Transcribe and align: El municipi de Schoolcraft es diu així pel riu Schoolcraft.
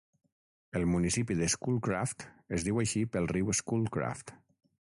El 0.79 0.85
municipi 0.93 1.35
de 1.41 1.49
Schoolcraft 1.55 2.25
es 2.59 2.65
diu 2.69 2.81
així 2.85 3.05
pel 3.17 3.29
riu 3.35 3.53
Schoolcraft. 3.61 4.35